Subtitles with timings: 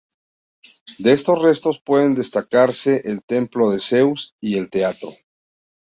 [0.97, 5.09] De estos restos pueden destacarse el templo de Zeus y el teatro.